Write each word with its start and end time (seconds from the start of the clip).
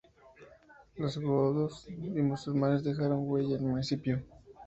Los 0.95 1.19
godos 1.19 1.87
y 1.87 1.91
los 2.09 2.25
musulmanes 2.25 2.81
no 2.83 2.89
dejaron 2.89 3.19
huella 3.29 3.49
en 3.57 3.65
el 3.65 3.69
municipio. 3.69 4.23